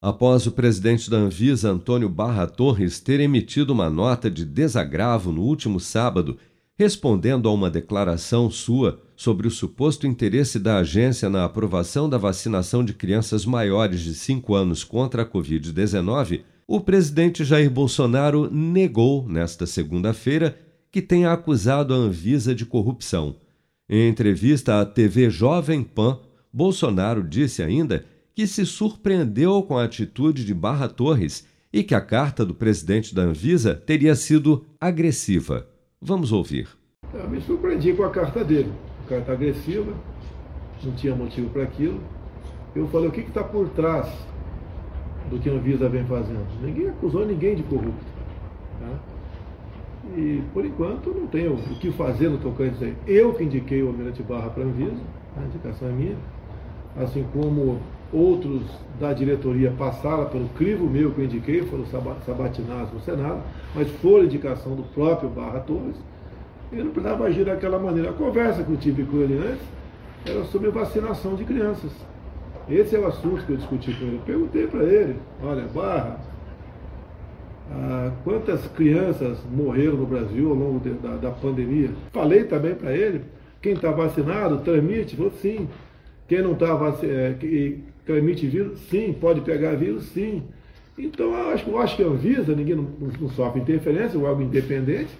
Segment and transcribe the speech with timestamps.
[0.00, 5.42] Após o presidente da Anvisa, Antônio Barra Torres, ter emitido uma nota de desagravo no
[5.42, 6.38] último sábado,
[6.78, 12.84] respondendo a uma declaração sua sobre o suposto interesse da agência na aprovação da vacinação
[12.84, 19.66] de crianças maiores de 5 anos contra a Covid-19, o presidente Jair Bolsonaro negou, nesta
[19.66, 20.56] segunda-feira,
[20.92, 23.34] que tenha acusado a Anvisa de corrupção.
[23.88, 26.20] Em entrevista à TV Jovem Pan,
[26.52, 28.04] Bolsonaro disse ainda
[28.38, 33.12] que se surpreendeu com a atitude de Barra Torres e que a carta do presidente
[33.12, 35.66] da Anvisa teria sido agressiva.
[36.00, 36.68] Vamos ouvir.
[37.12, 38.72] Eu me surpreendi com a carta dele.
[39.08, 39.92] Carta agressiva,
[40.84, 42.00] não tinha motivo para aquilo.
[42.76, 44.08] Eu falei, o que está por trás
[45.28, 46.46] do que a Anvisa vem fazendo?
[46.62, 48.06] Ninguém acusou ninguém de corrupto.
[48.78, 49.00] Tá?
[50.16, 53.88] E, por enquanto, não tenho o que fazer no tocante a Eu que indiquei o
[53.88, 55.02] Almirante Barra para a Anvisa,
[55.36, 56.16] a indicação é minha,
[56.96, 57.78] assim como
[58.12, 58.62] outros
[58.98, 61.84] da diretoria passaram pelo crivo meu que eu indiquei, foram
[62.24, 63.42] sabatinados no Senado,
[63.74, 65.96] mas foi indicação do próprio Barra Torres,
[66.72, 68.10] ele não precisava agir daquela maneira.
[68.10, 69.66] A conversa que eu tive com ele antes
[70.26, 71.92] era sobre vacinação de crianças.
[72.68, 74.20] Esse é o assunto que eu discuti com ele.
[74.26, 76.20] Perguntei para ele, olha, Barra,
[77.70, 81.90] ah, quantas crianças morreram no Brasil ao longo de, da, da, pandemia?
[82.12, 83.22] Falei também para ele,
[83.62, 85.16] quem está vacinado, transmite?
[85.16, 85.68] Falou sim.
[86.28, 86.66] Quem não está
[87.02, 87.34] é,
[88.04, 88.78] transmite vírus?
[88.90, 89.14] Sim.
[89.14, 90.04] Pode pegar vírus?
[90.10, 90.42] Sim.
[90.98, 92.86] Então, eu acho, eu acho que a Anvisa, ninguém não,
[93.20, 95.10] não sofre interferência, é algo independente,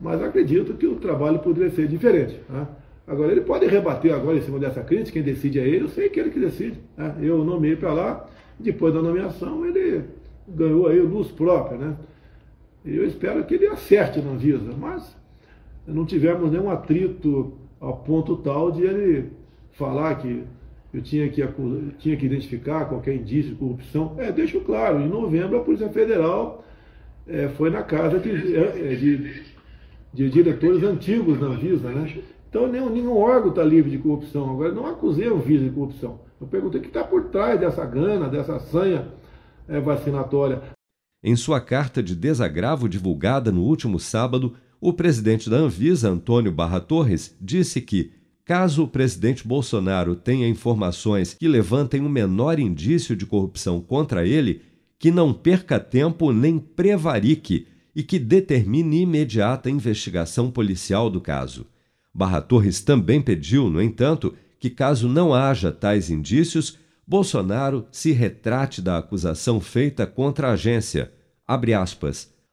[0.00, 2.38] mas acredito que o trabalho poderia ser diferente.
[2.48, 2.66] Né?
[3.06, 6.10] Agora, ele pode rebater agora em cima dessa crítica, quem decide é ele, eu sei
[6.10, 6.78] que é ele que decide.
[6.96, 7.16] Né?
[7.22, 8.28] Eu nomeei para lá,
[8.60, 10.04] depois da nomeação ele
[10.46, 11.96] ganhou aí luz própria, né?
[12.84, 15.16] Eu espero que ele acerte na Anvisa, mas
[15.86, 19.30] não tivemos nenhum atrito ao ponto tal de ele
[19.78, 20.44] falar que
[20.92, 21.42] eu tinha que,
[21.98, 24.14] tinha que identificar qualquer indício de corrupção.
[24.18, 26.64] É, deixo claro, em novembro a Polícia Federal
[27.26, 29.42] é, foi na casa de, é, de,
[30.12, 32.22] de, diretores antigos da Anvisa, né?
[32.48, 34.50] Então nenhum, nenhum órgão está livre de corrupção.
[34.50, 36.20] Agora, não acusei a Anvisa de corrupção.
[36.40, 39.08] Eu perguntei o que está por trás dessa gana, dessa sanha
[39.68, 40.62] é, vacinatória.
[41.22, 46.80] Em sua carta de desagravo divulgada no último sábado, o presidente da Anvisa, Antônio Barra
[46.80, 48.12] Torres, disse que,
[48.48, 54.62] caso o presidente Bolsonaro tenha informações que levantem o menor indício de corrupção contra ele,
[54.98, 61.66] que não perca tempo nem prevarique e que determine imediata investigação policial do caso.
[62.14, 68.80] Barra Torres também pediu, no entanto, que caso não haja tais indícios, Bolsonaro se retrate
[68.80, 71.12] da acusação feita contra a agência.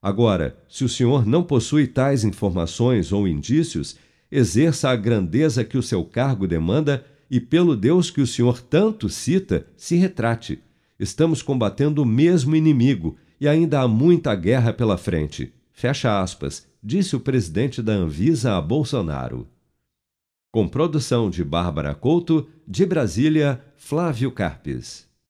[0.00, 3.98] Agora, se o senhor não possui tais informações ou indícios,
[4.32, 9.10] exerça a grandeza que o seu cargo demanda e, pelo Deus que o senhor tanto
[9.10, 10.58] cita, se retrate.
[10.98, 15.52] Estamos combatendo o mesmo inimigo e ainda há muita guerra pela frente.
[15.70, 19.46] Fecha aspas, disse o presidente da Anvisa a Bolsonaro.
[20.50, 25.06] Com produção de Bárbara Couto, de Brasília, Flávio Carpes.